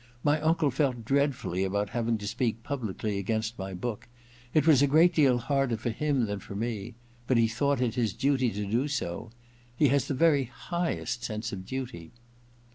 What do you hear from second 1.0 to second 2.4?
dread fully about having to